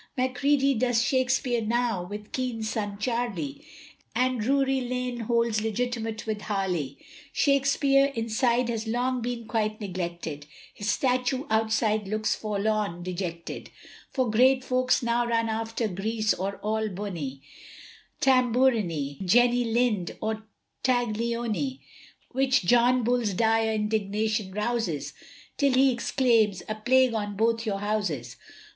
[0.17, 3.63] Macready does Shakespeare now, with Kean's son Charlie,
[4.15, 6.97] And Drury Lane holds legitimate with Harley;
[7.31, 13.69] Shakespeare inside has long been quite neglected, His statue outside looks forlorn, dejected;
[14.09, 17.43] For great folks now run after Greas or All bony,
[18.21, 20.41] Tamburini, Jenny Lind, or
[20.83, 21.79] Taglioni,
[22.31, 25.13] Which John Bull's dire indignation rouses,
[25.57, 28.37] Till he exclaims, "A plague on both your houses."